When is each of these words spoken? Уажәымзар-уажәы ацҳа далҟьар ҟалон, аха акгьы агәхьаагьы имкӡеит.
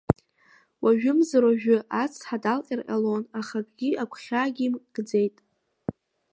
Уажәымзар-уажәы 0.83 1.77
ацҳа 2.01 2.37
далҟьар 2.43 2.81
ҟалон, 2.87 3.23
аха 3.39 3.57
акгьы 3.61 3.89
агәхьаагьы 4.01 4.63
имкӡеит. 4.65 5.35